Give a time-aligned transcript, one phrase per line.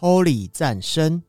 [0.00, 1.22] Holy 战声。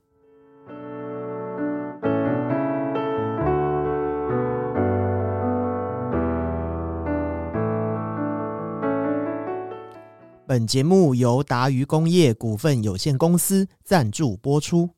[10.51, 14.89] 本节目由达渝工业股份有限公司赞助播出。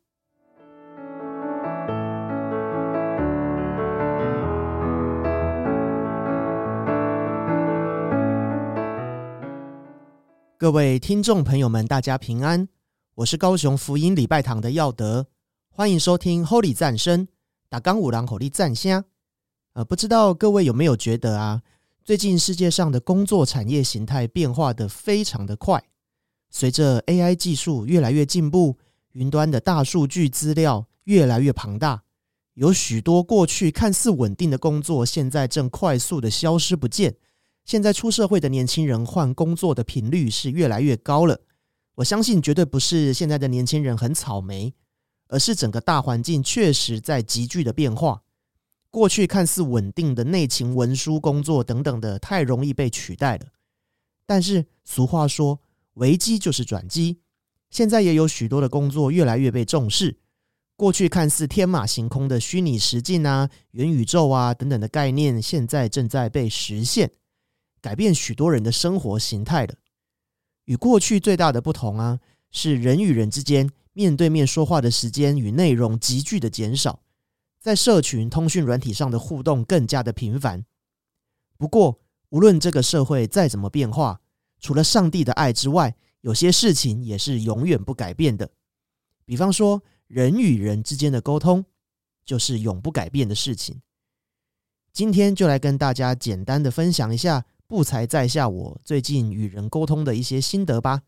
[10.63, 12.69] 各位听众朋友们，大家平安，
[13.15, 15.27] 我是高雄福音礼拜堂的耀德，
[15.69, 17.27] 欢迎收听 Holy 战声，
[17.67, 19.03] 打刚五郎口力战虾。
[19.73, 21.61] 呃，不知道各位有没有觉得啊？
[22.05, 25.83] 最近世界上的工作产业形态变化的非常的快，
[26.49, 28.77] 随着 AI 技术越来越进步，
[29.11, 32.03] 云端的大数据资料越来越庞大，
[32.53, 37.17] 有许多过去看似稳定的工作，现在正快速的消失不见。
[37.65, 41.39] 现在出社会的年轻人换工作的频率是越来越高了。
[41.95, 44.73] 我相信绝对不是现在的年轻人很草莓，
[45.27, 48.23] 而是整个大环境确实在急剧的变化。
[48.89, 53.45] 过去看似稳定的内勤、文书工作等等的，太容易被取代了。
[54.25, 55.59] 但是俗话说，
[55.95, 57.19] 危机就是转机。
[57.69, 60.17] 现在也有许多的工作越来越被重视。
[60.75, 67.11] 过去看似天马行空的虚拟实境啊、元宇宙啊等等的概念，现在正在被实现，
[67.83, 69.75] 改变许多人的生活形态的。
[70.63, 77.01] 与过去最大的不同啊，是人与人之间面对面说话的时间与内容急剧的减少。
[77.59, 80.65] 在社群通讯软体上的互动更加的频繁。
[81.57, 81.99] 不过，
[82.29, 84.21] 无论这个社会再怎么变化，
[84.61, 88.49] 除了上帝的爱之外，有些事情也是永远不改变的。
[89.25, 91.65] 比方说，人与人之间的沟通，
[92.23, 93.81] 就是永不改变的事情。
[94.93, 101.01] 今天就来跟大家简单的分享一下不才在下我最近与人沟通的一些心得吧。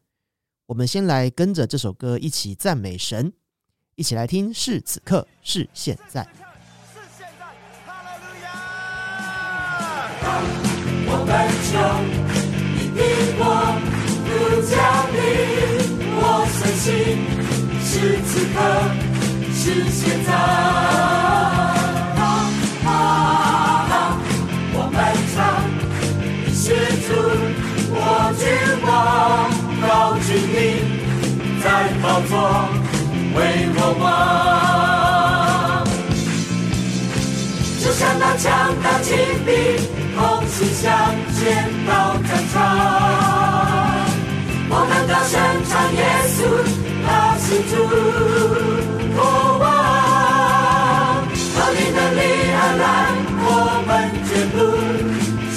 [0.65, 3.31] 我们先来跟着这首歌一起赞美神，
[3.93, 6.27] 一起来听是此刻是现在。
[11.07, 11.29] 我们
[11.69, 11.77] 求
[12.73, 12.99] 你的
[13.37, 13.79] 光
[14.25, 14.27] 不
[14.65, 14.73] 降
[15.13, 15.21] 临，
[16.17, 16.19] 我
[16.49, 16.89] 相信
[17.85, 17.93] 是
[18.25, 18.57] 此刻，
[19.53, 21.54] 是现在。
[32.05, 32.37] 宝座
[33.35, 33.37] 为
[33.75, 34.05] 我王，
[37.81, 38.45] 就像那强
[38.83, 39.49] 大金兵。
[40.15, 40.85] 同心向
[41.33, 41.43] 前
[41.87, 41.91] 到
[42.23, 42.55] 战场，
[44.69, 45.33] 我们高声
[45.67, 45.99] 唱耶
[46.29, 46.37] 稣，
[47.05, 47.07] 他
[47.39, 47.73] 是主
[49.15, 49.19] 国
[49.59, 49.63] 王，
[51.57, 52.21] 靠你的力
[52.53, 52.83] 而来，
[53.41, 53.43] 我
[53.87, 53.89] 们
[54.25, 54.55] 绝不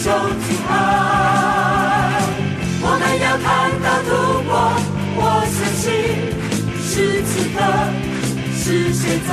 [0.02, 0.04] 受
[0.40, 1.37] 阻碍。
[8.54, 9.30] 是，现在。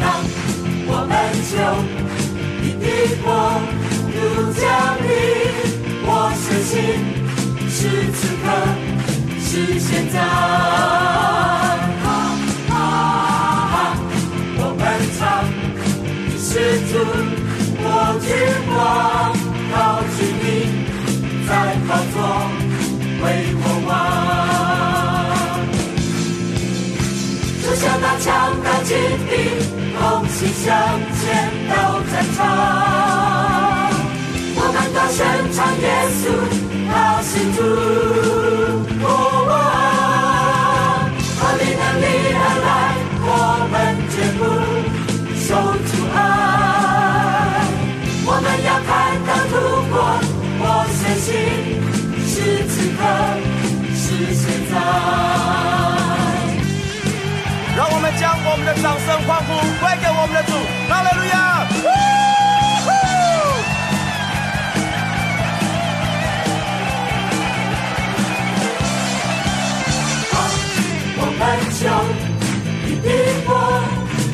[0.00, 0.02] 当
[0.86, 1.12] 我们
[1.50, 1.54] 就。
[2.80, 2.86] 的
[3.22, 3.26] 光
[4.14, 4.16] 如
[4.52, 4.60] 降
[5.02, 5.08] 临，
[6.06, 6.72] 我相信
[7.68, 7.78] 是
[8.12, 8.44] 此刻，
[9.40, 10.14] 是现在。
[14.56, 14.82] 我们
[15.18, 16.48] 唱的是
[16.90, 16.92] 主，
[17.82, 17.86] 我
[18.20, 18.28] 君
[18.70, 18.78] 王，
[19.70, 19.74] 高
[20.16, 20.44] 举你，
[21.46, 21.50] 在
[21.86, 22.16] 宝座
[27.80, 28.28] 就像那强
[28.62, 28.94] 大金
[29.26, 29.32] 兵。
[30.00, 30.66] 同心向
[31.18, 31.24] 前
[31.68, 31.72] 到
[32.10, 32.38] 战场，
[34.56, 35.18] 我们大声
[35.52, 35.84] 唱耶
[36.20, 36.22] 稣，
[36.90, 36.92] 他
[37.22, 37.58] 是主
[39.00, 39.04] 国
[39.48, 39.50] 王，
[41.38, 42.68] 靠你能力而来，
[43.26, 43.28] 我
[43.70, 43.74] 们
[44.10, 44.40] 绝不
[45.36, 45.48] 受
[45.88, 46.18] 阻碍。
[48.24, 48.88] 我们要看
[49.26, 49.52] 到突
[49.90, 49.92] 破，
[50.60, 50.64] 我
[50.96, 51.28] 相信
[52.26, 52.32] 是
[52.68, 53.00] 此刻，
[53.94, 54.04] 是
[54.34, 55.89] 现在。
[57.80, 60.52] 让我们将我们的掌声欢呼归给我们的主，
[60.86, 61.64] 哈利路亚！
[71.16, 71.42] 我们
[71.72, 71.80] 求
[72.84, 73.08] 你的
[73.46, 73.48] 光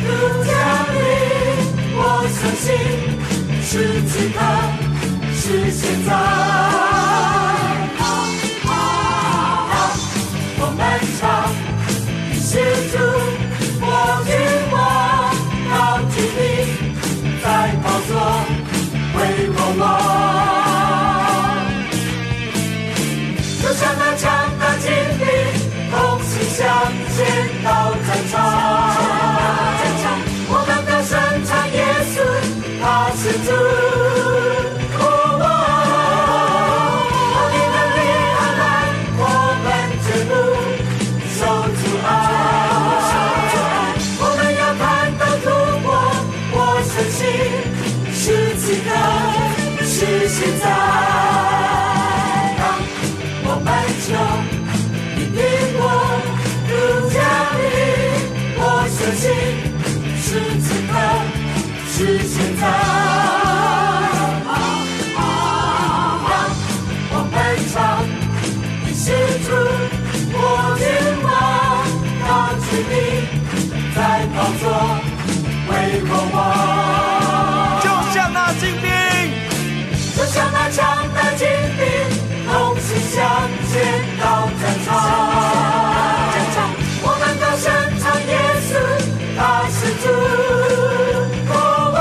[0.02, 0.10] 如
[0.42, 0.50] 降
[0.90, 0.98] 临，
[1.94, 2.02] 我
[2.34, 2.66] 相信
[3.62, 3.70] 是
[4.08, 4.38] 此刻，
[5.32, 7.35] 是现在。
[80.76, 80.84] 强
[81.14, 81.80] 的精兵，
[82.44, 83.16] 同心向
[83.72, 83.74] 前
[84.20, 84.24] 到
[84.60, 84.86] 战场。
[87.00, 87.64] 我们高声
[87.98, 88.30] 唱耶
[88.68, 88.70] 稣，
[89.38, 89.40] 他
[89.72, 90.04] 是主。
[91.48, 91.52] 哦
[91.96, 91.98] 哦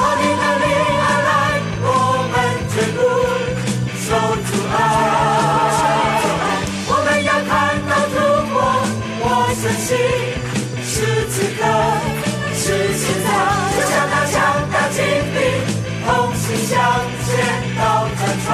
[0.00, 0.64] 哦你的力
[1.04, 1.30] 而来，
[1.84, 1.86] 我
[2.32, 2.34] 们
[2.72, 2.98] 绝不
[4.00, 4.08] 受
[4.48, 4.74] 阻碍。
[6.88, 7.52] 我们要看
[7.84, 8.16] 到突
[8.48, 8.56] 破，
[9.20, 9.22] 我
[9.60, 9.86] 相信
[10.82, 10.96] 是
[11.28, 11.62] 此刻，
[12.54, 12.64] 是
[12.96, 13.67] 现在。
[16.68, 16.76] 向
[17.24, 17.28] 前
[17.78, 17.80] 到
[18.18, 18.46] 战场。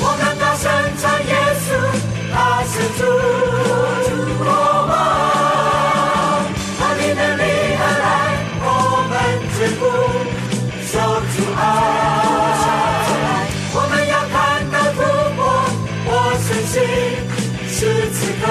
[0.00, 0.64] 我们高声
[0.96, 1.68] 唱耶稣，
[2.32, 3.00] 他是主。
[4.40, 4.50] 我
[4.88, 4.90] 们
[6.78, 7.42] 他你的力
[7.78, 8.06] 而来，
[8.64, 8.66] 我
[9.10, 9.12] 们
[9.52, 9.80] 绝不
[10.88, 10.92] 受
[11.28, 11.60] 阻碍。
[13.74, 14.34] 我们要看
[14.72, 14.98] 到突
[15.36, 15.38] 破，
[16.08, 16.74] 我相信
[17.68, 17.76] 是
[18.16, 18.42] 此刻，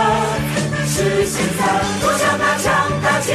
[0.85, 0.95] 是
[1.25, 1.59] 现在。
[2.03, 2.65] 就像那强
[3.01, 3.33] 大精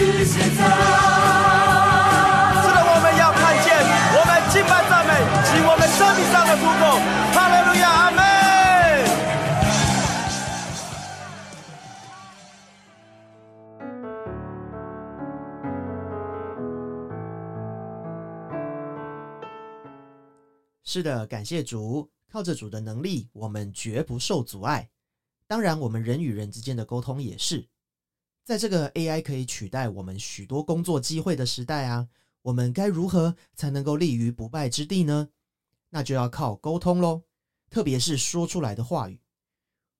[0.00, 0.64] 是在。
[2.56, 3.68] 是的，我们要看见
[4.16, 5.12] 我们敬拜赞美
[5.44, 6.82] 及我们生命上的突破。
[7.34, 8.18] 哈利路亚，阿门。
[20.82, 24.88] 是的，感谢主，靠着主的能力，我们绝不受阻碍。
[25.46, 27.68] 当然，我们人与人之间的沟通也是。
[28.50, 32.08] 在这个 AI 可以取代我们许多工作机会的时代啊，
[32.42, 35.28] 我们该如何才能够立于不败之地呢？
[35.90, 37.22] 那就要靠沟通喽，
[37.70, 39.20] 特别是说出来的话语。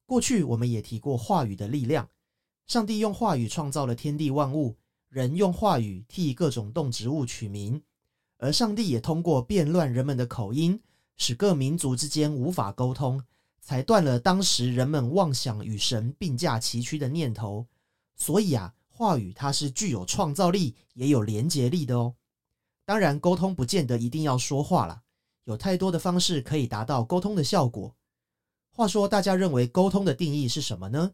[0.04, 2.08] 过去我们也提过话语的力量，
[2.66, 4.76] 上帝用话语创造了天地万物，
[5.08, 7.80] 人用话语替各种动植物取名。
[8.38, 10.82] 而上帝也通过变乱人们的口音，
[11.16, 13.22] 使各民族之间无法沟通，
[13.60, 17.64] 才断了当时人们妄想与神并驾齐驱的念头。
[18.20, 22.14] 所以啊，话语它是具有创造力，也有连结力的哦。
[22.84, 25.02] 当然，沟通不见得一定要说话啦，
[25.42, 27.96] 有太多的方式可以达到沟通的效果。
[28.70, 31.12] 话说，大家认为沟通的定义是什么呢？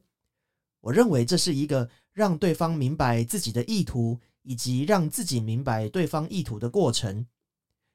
[0.80, 4.20] 我认为这是一个让对方明白自己的意图。
[4.48, 7.26] 以及让自己明白对方意图的过程，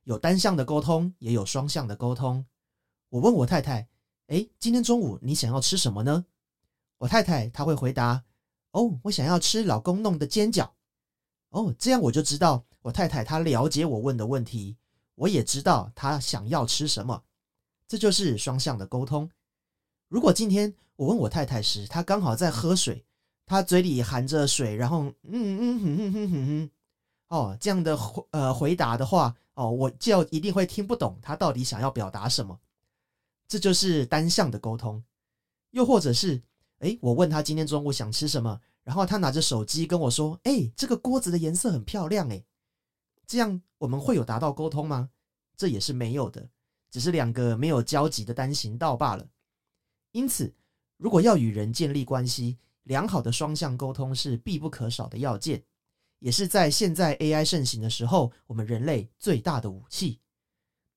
[0.03, 2.45] 有单向的沟通，也有双向的沟通。
[3.07, 3.87] 我问我太太
[4.27, 6.25] ：“诶，今天中午你想要吃什么呢？”
[6.99, 8.25] 我太太她会回答
[8.71, 10.69] ：“哦，我想要吃老公弄的煎饺。”
[11.49, 14.78] 哦，这样我就知道我太太她了解我问的问题，
[15.16, 17.23] 我也知道她想要吃什么。
[17.87, 19.30] 这就是双向的沟通。
[20.07, 23.06] 如果今天我问我太太时，她刚好在喝水。
[23.45, 26.69] 她嘴里含着水，然后嗯嗯哼哼哼哼哼，
[27.28, 32.57] 哦，这样的回呃回答的话，哦，我就一定会听不懂她到底想要表达什么。
[33.49, 35.04] 这就是单向的沟通。
[35.71, 36.42] 又或者是，
[36.81, 42.45] 诶，我问他今天中午想吃什么，然后他拿着手机跟我说，诶，这个锅子的颜色很漂亮，诶，
[43.26, 45.09] 这样我们会有达到沟通吗？
[45.56, 46.50] 这也是没有的，
[46.90, 49.28] 只是两个没有交集的单行道罢了。
[50.11, 50.54] 因此，
[50.97, 55.64] 如果要与人建立关系，良好的双向沟通是必不可少的要件，
[56.18, 60.19] 也是在现在 AI 盛行的时候，我们人类最大的武器。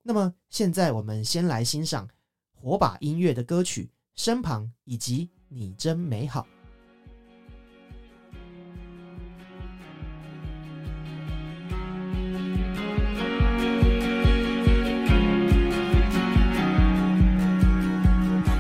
[0.03, 2.09] 那么，现在我们先来欣赏
[2.55, 6.43] 火把音乐的歌曲《身旁》以及《你真美好》。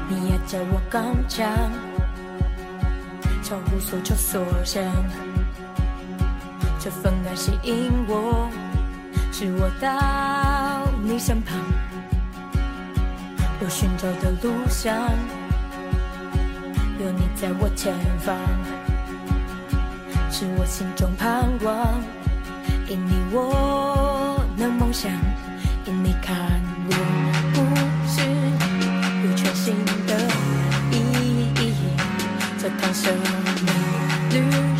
[0.08, 1.48] 你也叫我刚强。
[3.42, 4.82] 超乎所求所想，
[6.80, 8.48] 这份爱吸引我，
[9.30, 11.58] 使我到你身旁。
[13.60, 14.96] 我寻找的路上，
[17.00, 18.36] 有你在我前方，
[20.30, 22.00] 是我心中盼望。
[22.86, 25.10] 因你我能梦想，
[25.86, 26.92] 因你看我
[27.54, 27.58] 故
[28.06, 28.20] 事
[29.26, 29.74] 有全新
[30.06, 30.16] 的
[30.92, 30.96] 意
[31.60, 31.74] 义。
[32.58, 33.66] 这趟生命
[34.30, 34.73] 旅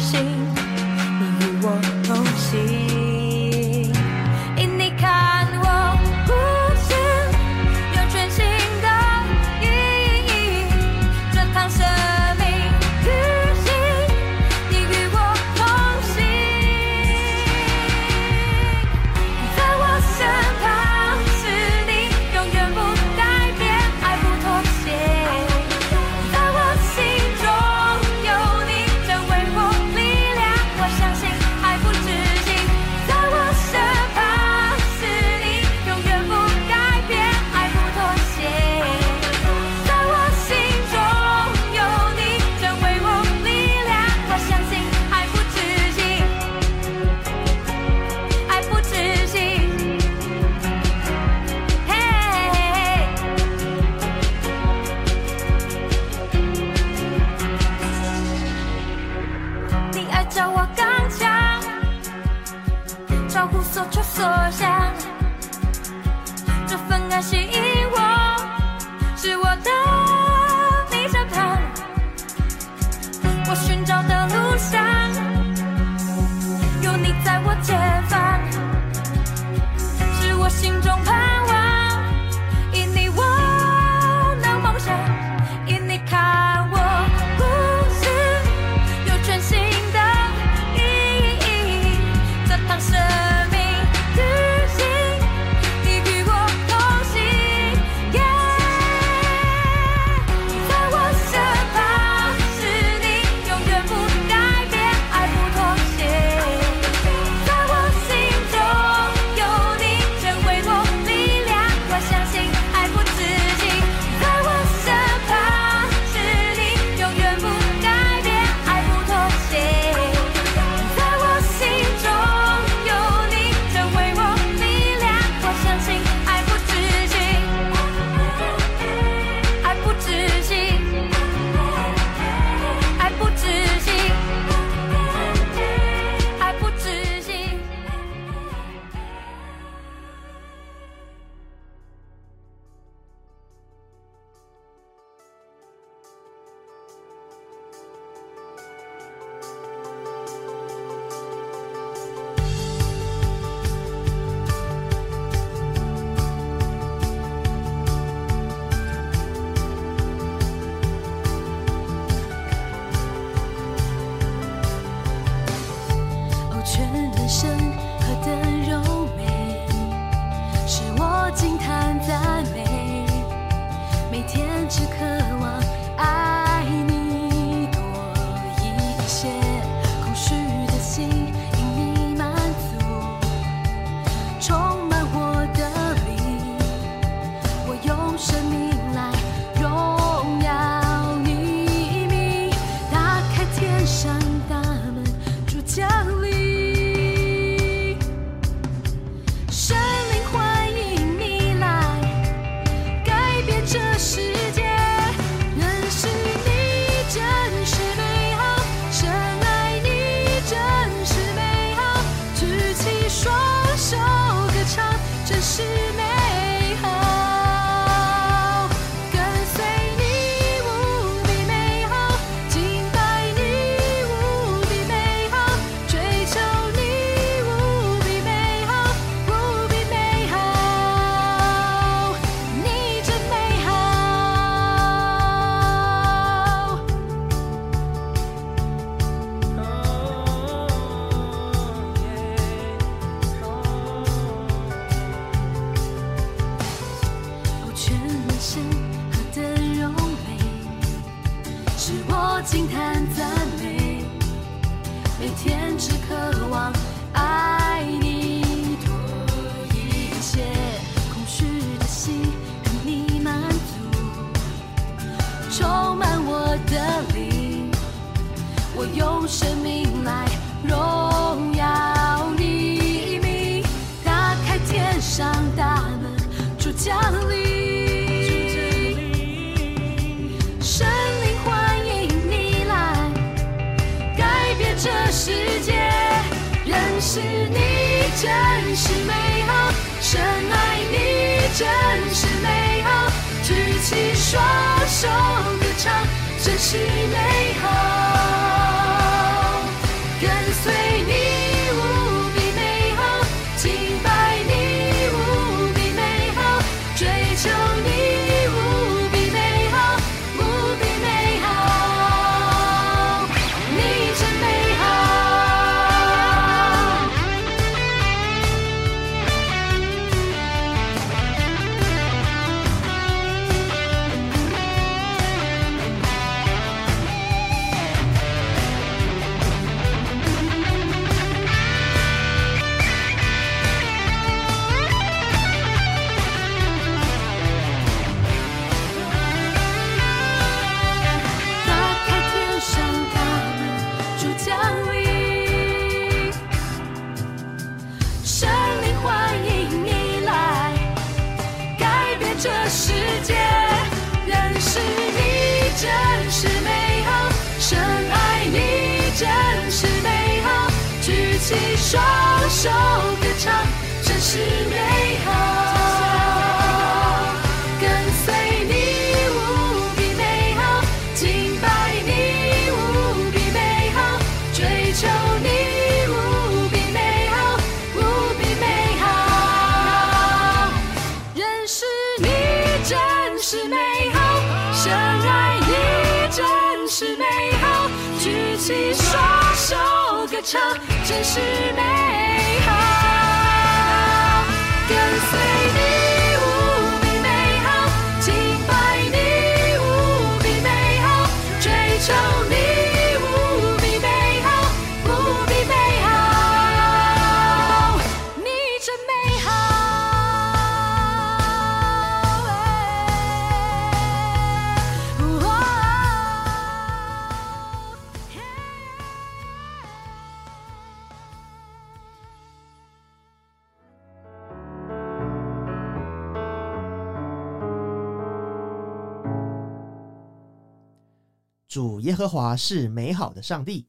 [432.15, 433.89] 耶和华是美好的上帝，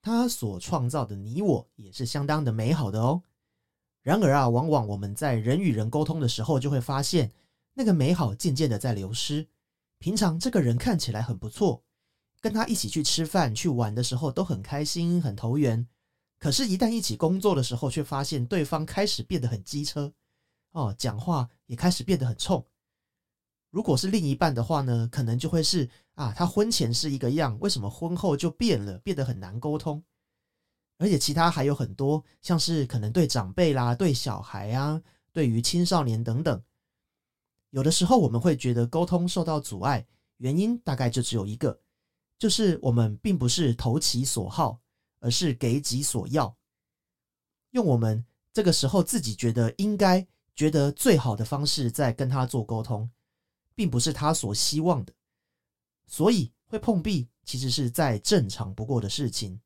[0.00, 3.22] 他所创造的你我也是相当的美好的哦。
[4.00, 7.30] 然而啊，往往我们在人与人沟通的时候，就会发现
[7.74, 9.46] 那个美好渐渐的在流失。
[9.98, 11.84] 平常这个人看起来很不错，
[12.40, 15.86] 跟他一起去吃饭、去玩的时候都很开心、很投缘。
[16.38, 20.10] 可是，一旦一起工作的时候，却发现对方开始变得很机车，
[20.70, 22.64] 哦，讲话也开始变得很冲。
[23.70, 25.86] 如果是另一半的话呢，可能就会是
[26.16, 30.02] 啊他婚前是一个样为什么婚后就变了变得很难沟通？
[30.98, 36.62] 而且其他还有很多像是可能对长辈啦对小孩啊对于青少年等等。
[37.70, 40.06] 有的时候我们会觉得沟通受到阻碍
[40.38, 41.78] 原因大概就只有一个
[42.38, 44.80] 就是我们并不是投其所好
[45.20, 46.56] 而是给己所要。
[47.72, 48.24] 用我们
[48.54, 53.10] 这个时候自己觉得应该觉得最好的方式在跟他做沟通
[53.74, 55.12] 并不是他所希望的
[56.06, 59.60] 所以会碰壁其实是再正常不过的事情。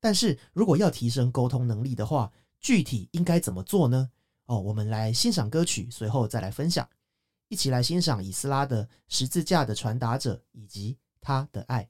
[0.00, 4.10] 但是如果要提升沟通能力的话具体应该怎么做呢？
[4.46, 6.88] 哦我们来欣赏歌曲随后再来分享。
[7.48, 11.88] 一起来欣赏以斯拉的十字架的传达者以及他的爱。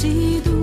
[0.00, 0.57] 几度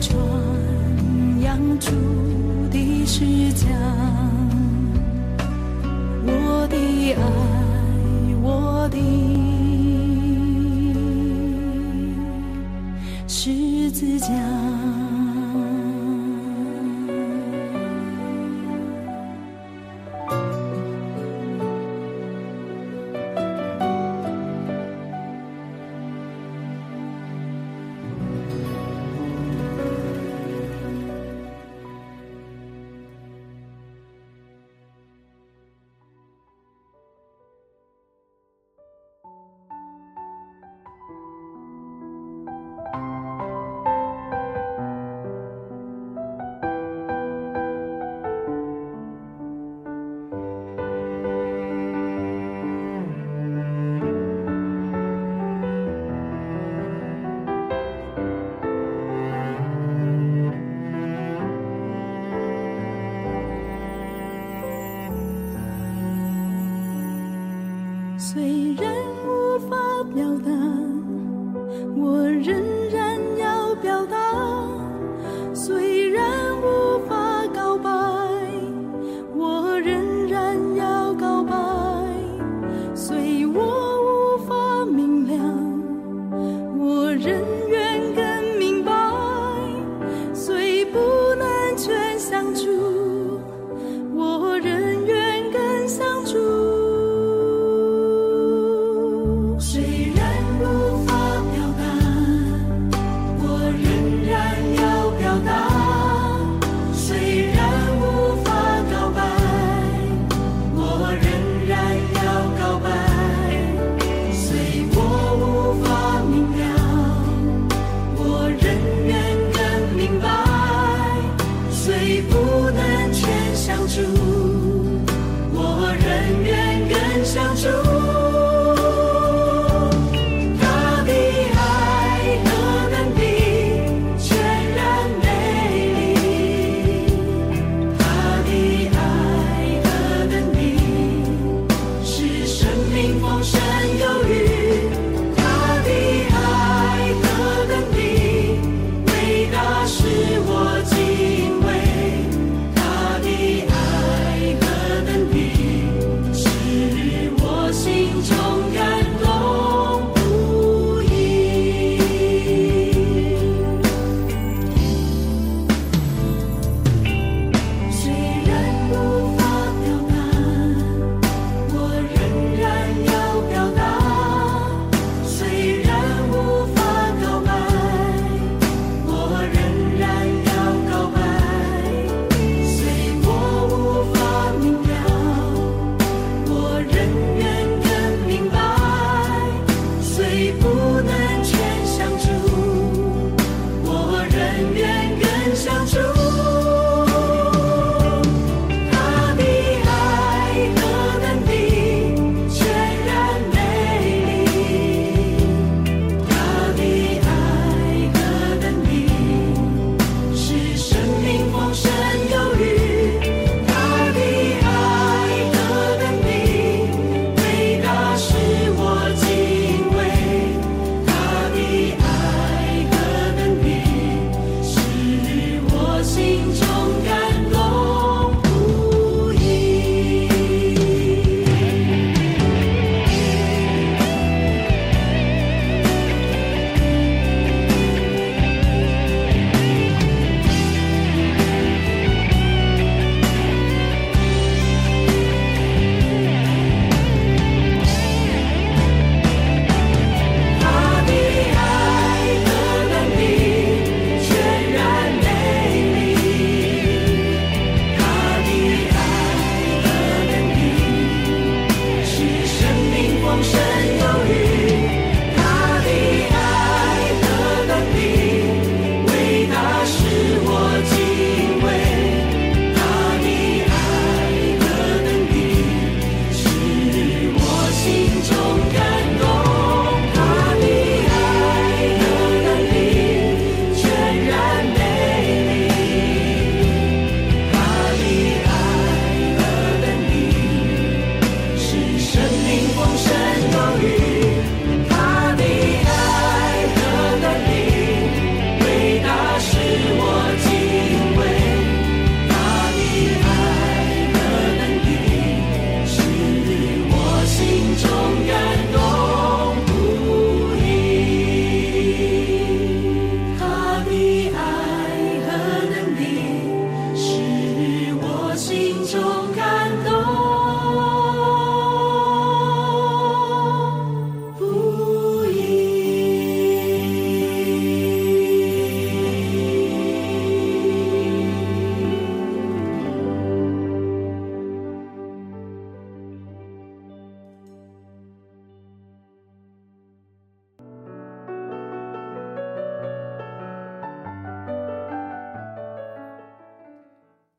[0.00, 0.16] 传
[1.40, 1.90] 扬主
[2.70, 3.68] 的誓讲
[6.24, 6.76] 我的
[7.14, 7.20] 爱
[8.42, 8.98] 我的
[13.26, 14.67] 十字架。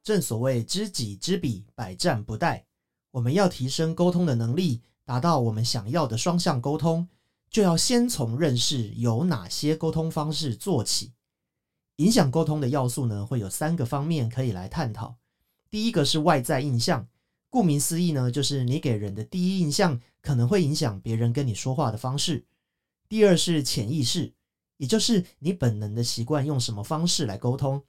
[0.10, 2.64] 正所谓知己知彼，百战不殆。
[3.12, 7.08] 我们要提升沟通的能力，达到我们想要的双向沟通，
[7.52, 11.14] 就要先从认识有哪些沟通方式做起。
[11.98, 15.18] 影响沟通的要素呢，会有三个方面可以来探讨。
[15.70, 17.08] 第一个是外在印象，
[17.52, 22.48] 顾名思义呢，就是你给人的第一印象可能会影响别人跟你说话的方式。
[23.08, 24.34] 第二是潜意识，
[24.78, 27.84] 也就是你本能的习惯用什么方式来沟通。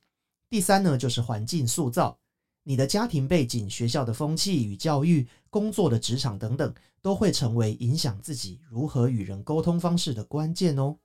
[0.50, 2.18] 第三呢，就是环境塑造，
[2.64, 10.96] 你的家庭背景、学校的风气与教育、工作的职场等等，都会成为影响自己如何与人沟通方式的关键哦。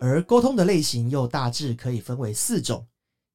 [0.00, 2.84] 而沟通的类型又大致可以分为四种。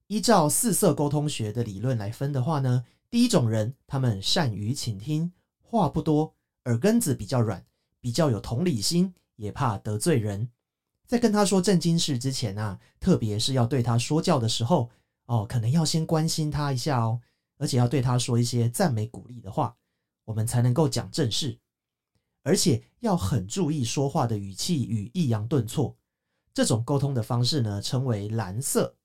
[0.07, 7.65] 依照四色沟通学的理论来分的话呢，第一种人，他们善于倾听，话不多，耳根子比较软，
[8.01, 10.49] 比较有同理心，也怕得罪人。
[11.07, 14.89] 在跟他说正经事之前啊，特别是要对他说教的时候，
[15.27, 17.21] 哦，可能要先关心他一下哦，
[17.57, 19.77] 而且要对他说一些赞美鼓励的话，
[20.25, 21.59] 我们才能够讲正事。
[22.43, 25.95] 而且要很注意说话的语气与抑扬顿挫。
[26.53, 28.95] 这种沟通的方式呢，称为蓝色。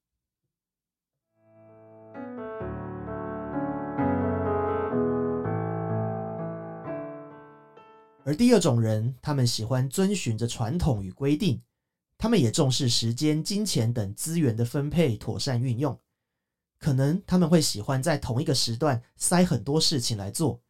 [8.27, 11.63] 而第二种人，他们喜欢遵循着传统与规定，
[12.19, 15.97] 他们也重视时间、金钱等资源的分配，妥善运用。
[16.81, 20.61] 可能他们会喜欢在同一个时段塞很多事情来做，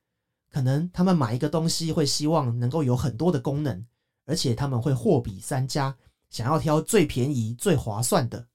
[0.50, 3.86] 可能他们买一个东西会希望能够有很多的功能，
[4.26, 5.96] 而且他们会货比三家。
[6.28, 8.48] 想要挑最便宜、最划算的，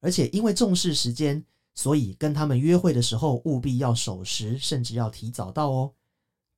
[0.00, 1.42] 而且因为重视时间，
[1.74, 5.94] 所以跟他们约会的时候务必要守时，甚至要提早到哦。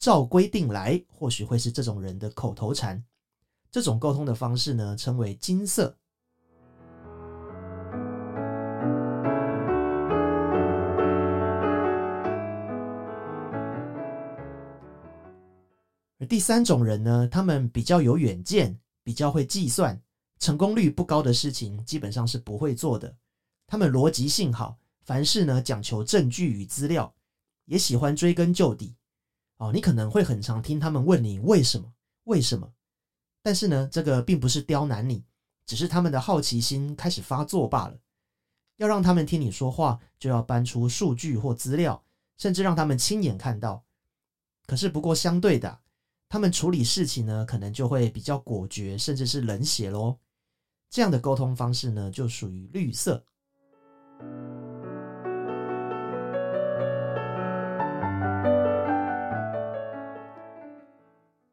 [0.01, 3.05] 照规定来，或许会是这种人的口头禅。
[3.71, 5.95] 这种沟通的方式呢，称为金色。
[16.19, 20.01] 而第三种人呢，他们比较有远见，比较会计算。
[20.39, 23.15] 成功率不高的事情基本上是不会做的。
[23.67, 27.15] 他们逻辑性好，凡事呢讲求证据与资料，
[27.67, 28.97] 也喜欢追根究底。
[29.61, 31.93] 哦，你可能会很常听他们问你为什么？
[32.25, 32.73] 为什么？
[33.43, 35.23] 但是呢，这个并不是刁难你，
[35.67, 37.99] 只是他们的好奇心开始发作罢了。
[38.77, 42.03] 要让他们听你说话，就要搬出数据或资料，
[42.39, 43.85] 甚至让他们亲眼看到。
[44.67, 45.81] 可是不过相对的，
[46.27, 50.19] 他们处理事情呢，可能就会比较果决，甚至是冷血喽。
[50.89, 53.23] 这样的沟通方式呢，就属于绿色。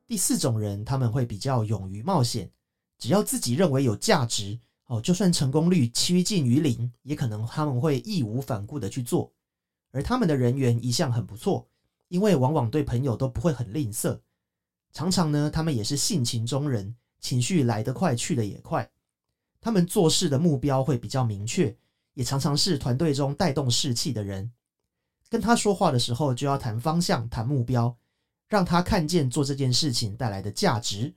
[0.08, 2.50] 第四种人，他们会比较勇于冒险，
[2.98, 9.34] 只要自己认为有价值哦，就算成功率趋近于零，也可能他们会义无反顾的去做。
[9.92, 11.68] 而他们的人缘一向很不错，
[12.08, 14.18] 因为往往对朋友都不会很吝啬，
[14.94, 18.90] 常常呢，他们也是性情中人，情绪来得快，去得也快。
[19.60, 21.76] 他们做事的目标会比较明确，
[22.14, 24.54] 也常常是团队中带动士气的人。
[25.30, 27.98] 跟他说话的时候，就要谈方向、谈目标，
[28.48, 31.14] 让他看见做这件事情带来的价值。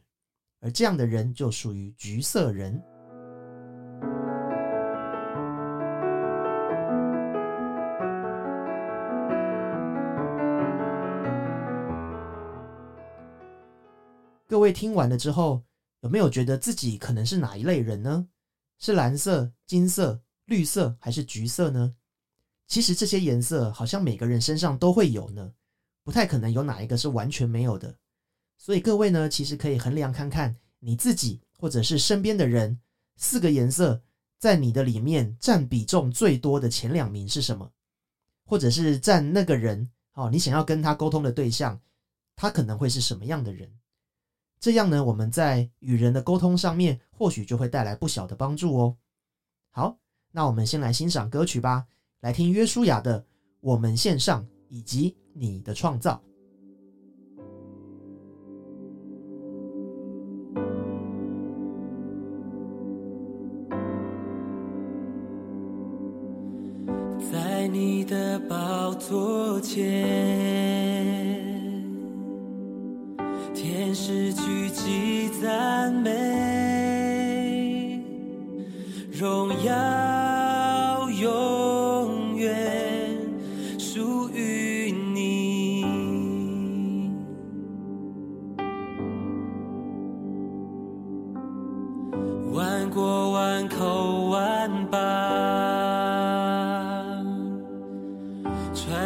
[0.61, 2.83] 而这样的人就属于橘色人。
[14.47, 15.63] 各位听完了之后，
[16.01, 18.27] 有没有觉得自己可能是哪一类人呢？
[18.79, 21.95] 是蓝色、金色、绿色还是橘色呢？
[22.67, 25.53] 其实这些颜色好像每个人身上都会有呢，
[26.11, 27.95] 不太可能有哪一个是完全没有的。
[28.59, 32.81] 所以各位呢，其实可以衡量看看你自己或者是身边的人，
[33.15, 34.03] 四个颜色
[34.37, 37.71] 在你的里面占比重最多的前两名是什么？
[38.45, 41.81] 或者是占那个人哦，你想要跟他沟通的对象，
[42.35, 43.73] 他可能会是什么样的人？
[44.59, 48.97] 这样呢，我们在与人的沟通上面，或许就会带来不小的帮助哦。
[49.71, 49.97] 好，
[50.33, 51.87] 那我们先来欣赏歌曲吧，
[52.19, 53.21] 来听约书亚的
[53.61, 56.13] 《我们线上》以及《你的创造》。
[67.33, 70.10] 在你的宝座前。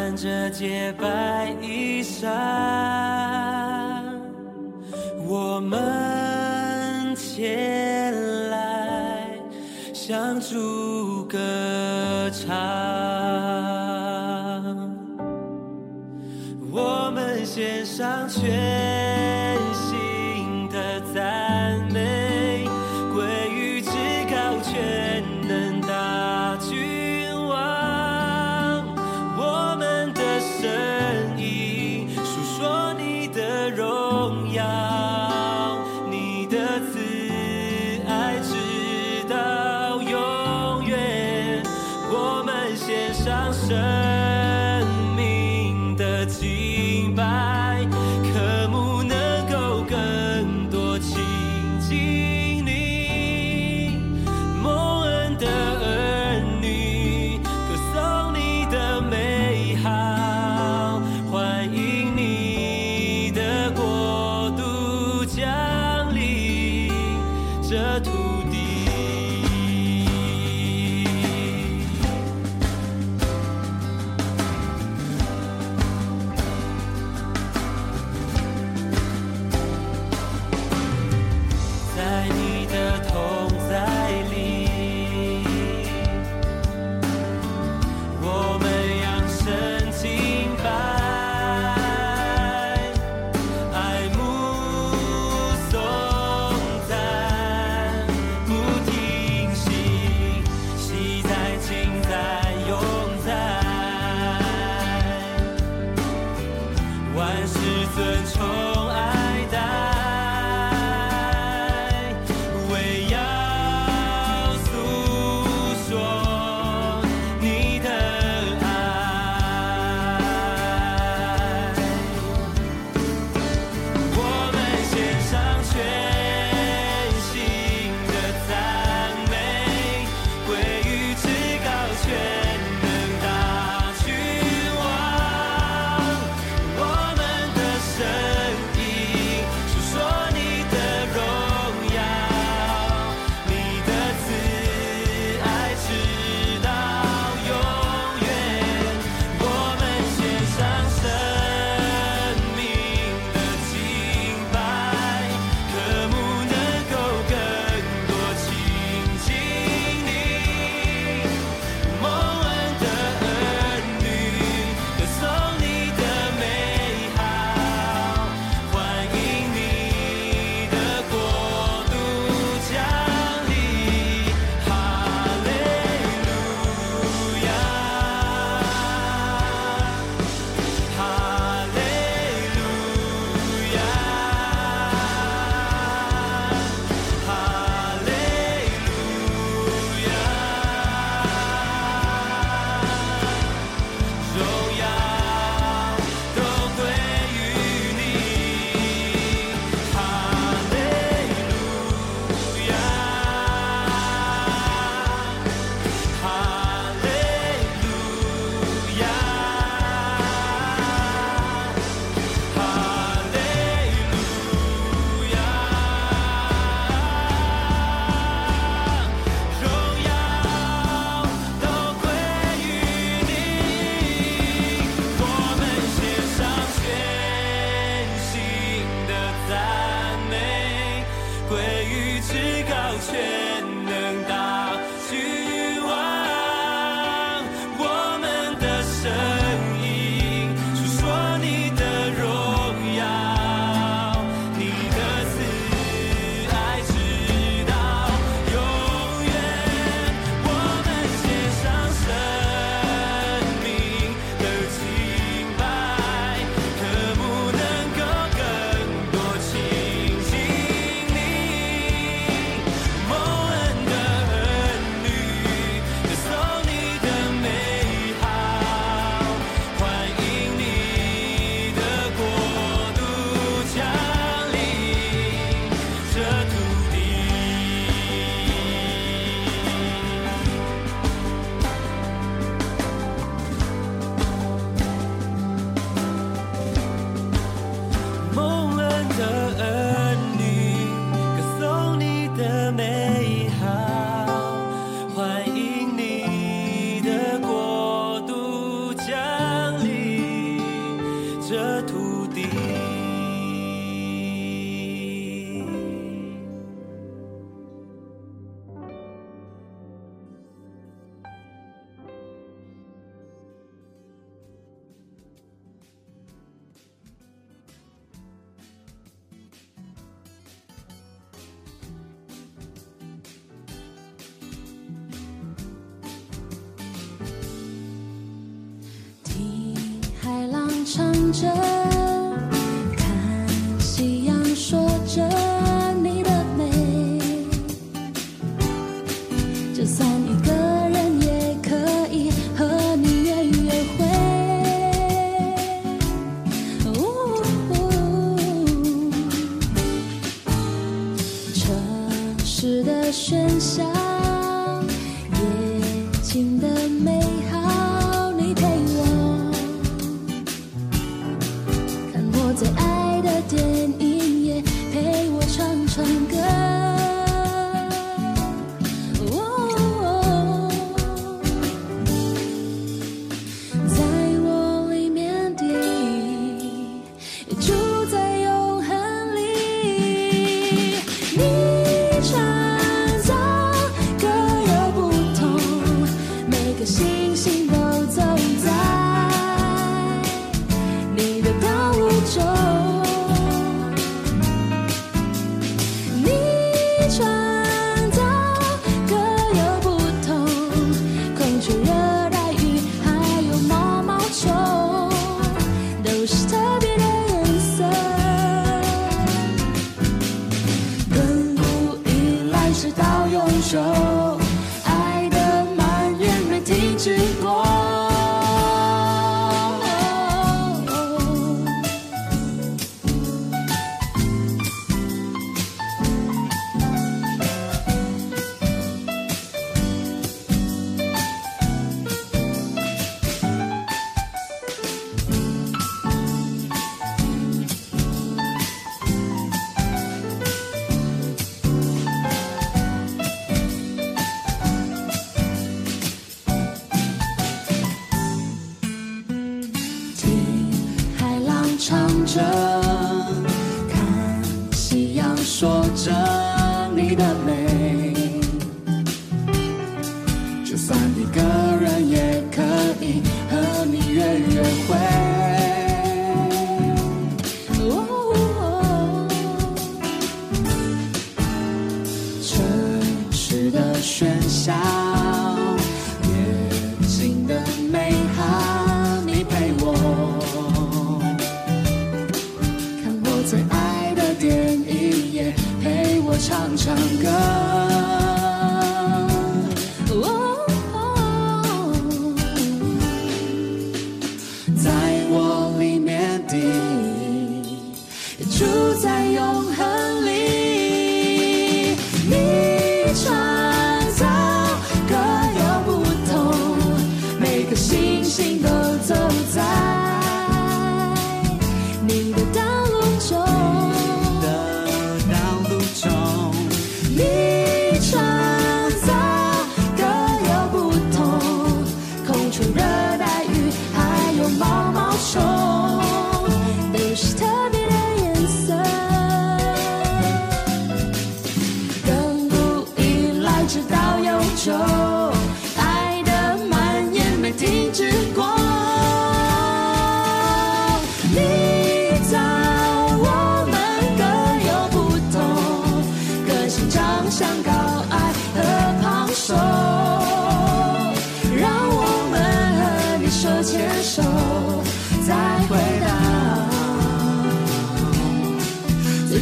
[0.05, 2.29] 穿着洁白衣裳，
[5.27, 8.13] 我们前
[8.51, 9.27] 来
[9.95, 11.39] 向主歌
[12.29, 12.55] 唱，
[16.71, 18.84] 我们献上全。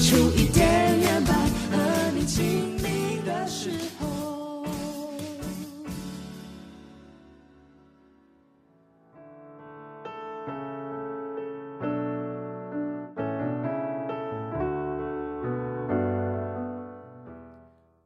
[0.03, 1.33] 出一点点白
[1.71, 4.65] 和你亲密的时候。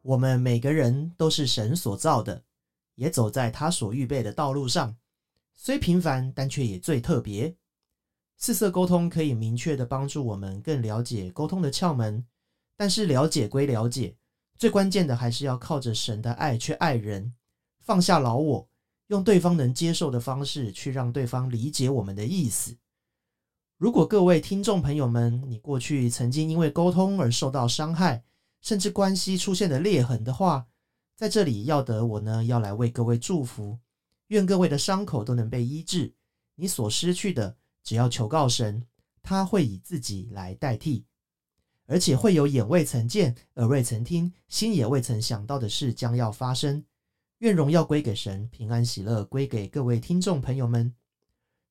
[0.03, 2.43] 我们每个人都是神所造的，
[2.93, 4.95] 也走在他所预备的道路上，
[5.55, 7.55] 虽平凡，但却也最特别。
[8.37, 12.25] 四色沟通可以明确的帮助我们更了解沟通的窍门，
[12.75, 14.15] 但是了解归了解，
[14.59, 17.33] 最关键的还是要靠着神的爱去爱人，
[17.81, 18.69] 放下老我，
[19.07, 22.77] 用对方能接受的方式去让对方理解我们的意思。
[23.77, 28.23] 如果各位听众朋友们，你过去曾经因为沟通而受到伤害，
[28.61, 30.67] 甚至关系出现的裂痕的话，
[31.15, 33.79] 在这里要得我呢要来为各位祝福，
[34.27, 36.13] 愿各位的伤口都能被医治，
[36.55, 37.57] 你所失去的，
[37.87, 38.85] 只要求告神，
[39.23, 41.05] 他会以自己来代替，
[41.85, 46.83] 而且会有眼未曾见、耳未曾听、心也未曾想到的事将要发生。
[47.37, 50.93] 愿荣耀归给神，平安喜乐归给各位听众朋友们。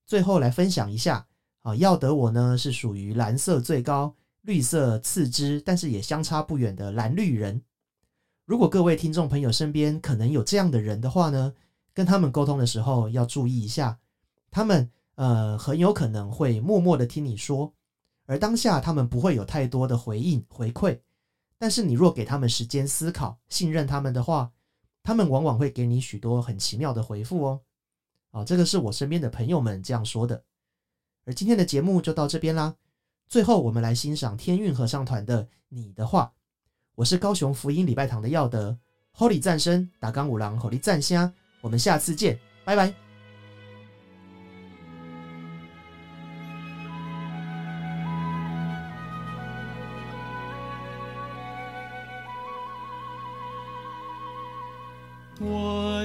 [0.07, 1.27] 最后来分享一下，
[1.61, 7.61] 啊，要得我呢是属于蓝色最高、绿色次之，但是也相差不远的蓝绿人。
[8.47, 11.53] 如果各位听众朋友身边可能有这样的人的话呢，
[11.93, 13.99] 跟他们沟通的时候要注意一下，
[14.51, 17.75] 他们呃很有可能会默默的听你说，
[18.25, 21.01] 而当下他们不会有太多的回应回馈。
[21.59, 24.53] 但是你若给他们时间思考，信任他们的话，
[25.03, 27.61] 他们往往会给你许多很奇妙的回复哦。
[28.31, 30.45] 啊，这个是我身边的朋友们这样说的。
[31.25, 32.77] 而今天的节目就到这边啦。
[33.29, 36.33] 最后，我们来欣赏天韵合唱团的《你的话》。
[36.95, 38.79] 我是高雄福音礼拜堂的耀德
[39.17, 41.33] ，Holy 赞声，打钢五郎，Holy 赞虾。
[41.63, 43.06] 我们下次见，拜拜。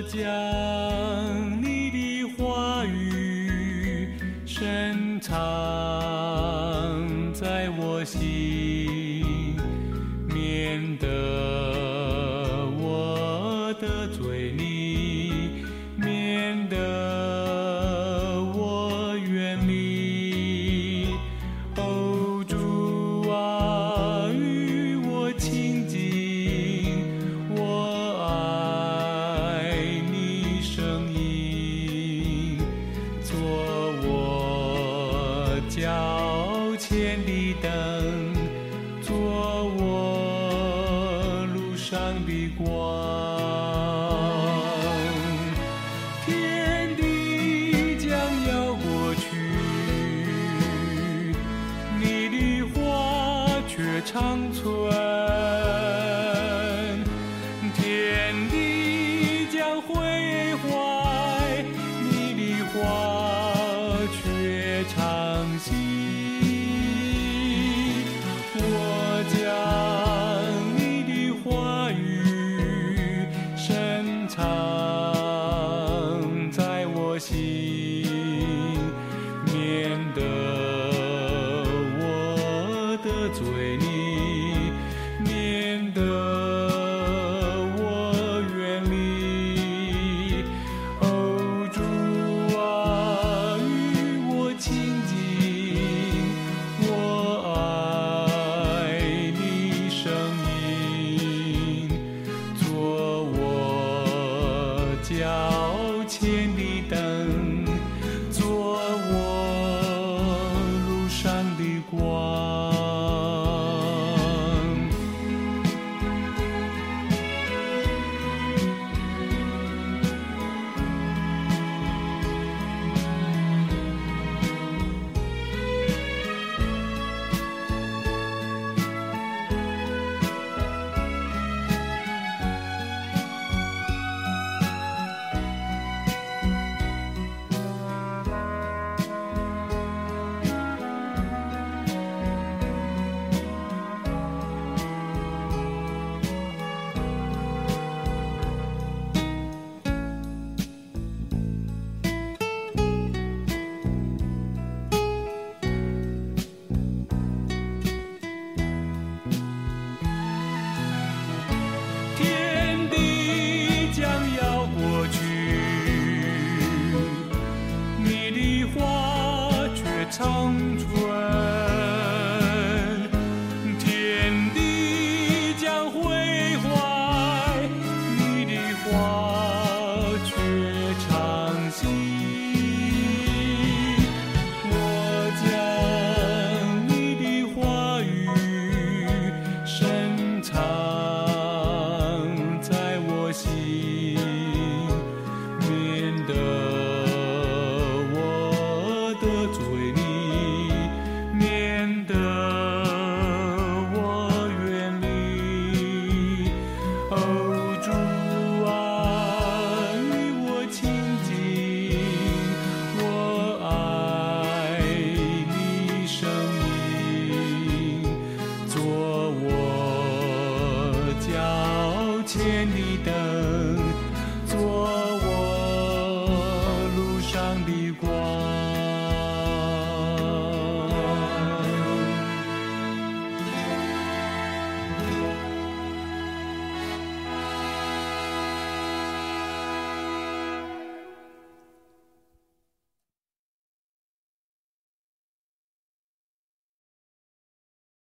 [0.01, 0.80] 家。